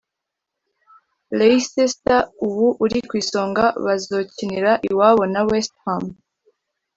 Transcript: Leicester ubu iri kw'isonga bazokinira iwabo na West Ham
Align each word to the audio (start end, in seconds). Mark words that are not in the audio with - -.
Leicester 1.37 2.21
ubu 2.45 2.67
iri 2.85 2.99
kw'isonga 3.09 3.65
bazokinira 3.85 4.71
iwabo 4.89 5.23
na 5.33 5.41
West 5.49 5.73
Ham 5.83 6.03